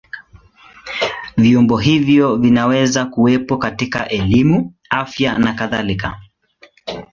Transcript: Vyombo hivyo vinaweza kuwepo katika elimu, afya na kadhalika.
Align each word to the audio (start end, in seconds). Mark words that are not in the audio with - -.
Vyombo 1.37 1.77
hivyo 1.77 2.35
vinaweza 2.35 3.05
kuwepo 3.05 3.57
katika 3.57 4.09
elimu, 4.09 4.73
afya 4.89 5.37
na 5.37 5.53
kadhalika. 5.53 6.19